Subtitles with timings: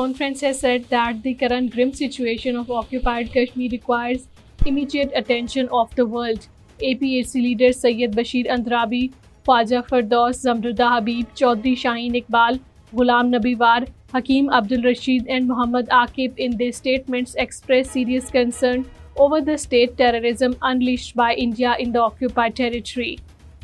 [7.82, 9.08] Syed Bashir Andrabi
[9.46, 12.58] Khawaja Firdous Zamruda Habib Chaudhary Shaheen Iqbal
[13.00, 13.82] Ghulam Nabi War
[14.16, 18.82] Hakim Abdul Rashid and Muhammad Aqib in the serious concern
[19.14, 19.56] over the
[19.98, 23.16] terrorism unleashed by India in the occupied territory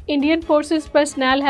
[0.08, 1.42] Indian forces personnel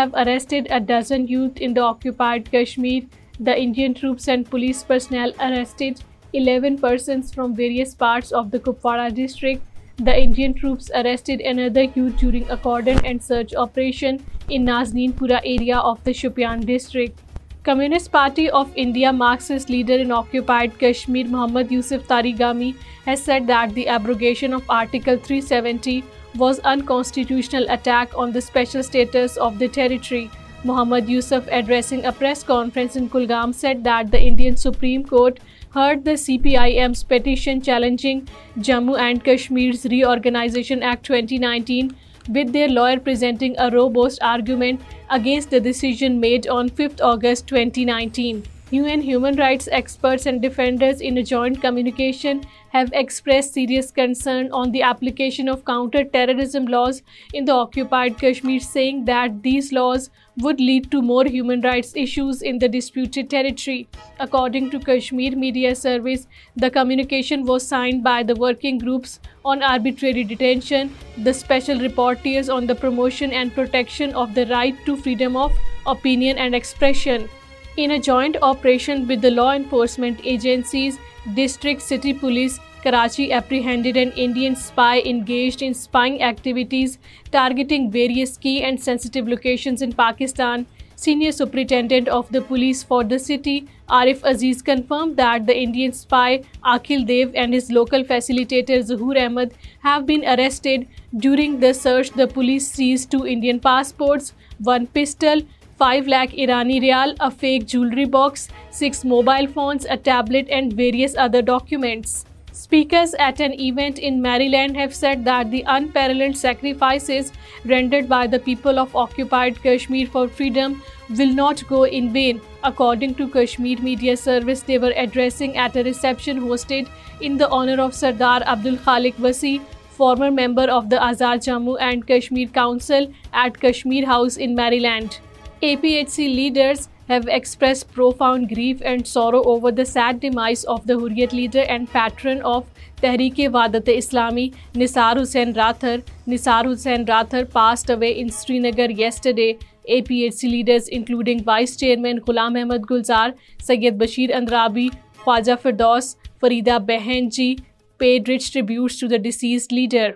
[3.39, 9.13] The Indian troops and police personnel arrested 11 persons from various parts of the Kupwara
[9.13, 9.61] district.
[9.97, 15.77] The Indian troops arrested another youth during a cordon and search operation in Nazneenpura area
[15.77, 17.19] of the Shopian district.
[17.63, 23.73] Communist Party of India Marxist leader in occupied Kashmir Mohammad Yusuf Tarigami has said that
[23.73, 26.03] the abrogation of Article 370
[26.37, 30.29] was an unconstitutional attack on the special status of the territory.
[30.65, 35.39] Muhammad Yusuf addressing a press conference in Kulgam said the Indian Supreme Court
[35.75, 36.11] heard the
[36.43, 38.21] P I Ms petition challenging
[38.69, 41.87] Jammu and Kashmir's Reorganisation Act twenty nineteen
[42.35, 47.85] with their lawyer presenting a robust argument against the decision made on fifth August twenty
[47.91, 54.51] nineteen UN human rights experts and defenders in a joint communication have expressed serious concern
[54.51, 60.59] on the application of counter-terrorism laws in the occupied Kashmir, saying that these laws would
[60.59, 63.87] lead to more human rights issues in the disputed territory.
[64.19, 70.23] According to Kashmir Media Service, the communication was signed by the working groups on arbitrary
[70.23, 75.53] detention, the special rapporteurs on the promotion and protection of the right to freedom of
[75.85, 77.29] opinion and expression,
[77.77, 80.97] in a joint operation with the law enforcement agencies,
[81.33, 86.97] District City Police Karachi apprehended an Indian spy engaged in spying activities
[87.31, 90.65] targeting various key and sensitive locations in Pakistan.
[90.95, 96.43] Senior Superintendent of the Police for the city, Arif Aziz, confirmed that the Indian spy
[96.63, 99.51] Akhil Dev and his local facilitator Zuhur Ahmed
[99.89, 100.87] have been arrested.
[101.27, 105.45] During the search, the police seized 2 Indian passports, 1 pistol,
[105.81, 111.17] 5 lakh Irani rial, a fake jewelry box, 6 mobile phones, a tablet and various
[111.17, 112.25] other documents.
[112.51, 117.33] Speakers at an event in Maryland have said that the unparalleled sacrifices
[117.65, 122.39] rendered by the people of occupied Kashmir for freedom will not go in vain.
[122.63, 126.87] According to Kashmir Media Service, they were addressing at a reception hosted
[127.19, 129.55] in the honor of Sardar Abdul Khalik Wasi,
[129.89, 135.19] former member of the Azad Jammu and Kashmir Council at Kashmir House in Maryland.
[135.65, 140.65] A P H C leaders have expressed profound grief and sorrow over the sad demise
[140.69, 142.63] of the Hurriyat leader and patron of
[143.01, 145.97] Tehreek Wahdat Islami Nisar Hussain Rather
[146.31, 148.29] Nisar Hussain Rather passed away in
[148.69, 149.51] Srinagar yesterday
[149.83, 153.29] A P H C leaders including vice chairman Ghulam Ahmad Gulzar
[153.67, 154.87] سید بشیر اندرابی
[155.23, 157.53] Khawaja Firdous Farida Behen ji
[157.99, 160.15] paid tributes to the deceased leader